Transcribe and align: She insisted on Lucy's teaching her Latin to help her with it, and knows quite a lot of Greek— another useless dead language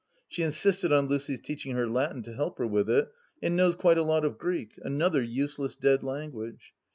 She 0.27 0.41
insisted 0.41 0.91
on 0.91 1.05
Lucy's 1.09 1.39
teaching 1.41 1.75
her 1.75 1.87
Latin 1.87 2.23
to 2.23 2.33
help 2.33 2.57
her 2.57 2.65
with 2.65 2.89
it, 2.89 3.11
and 3.39 3.55
knows 3.55 3.75
quite 3.75 3.99
a 3.99 4.03
lot 4.03 4.25
of 4.25 4.39
Greek— 4.39 4.73
another 4.91 5.21
useless 5.21 5.75
dead 5.75 6.01
language 6.01 6.73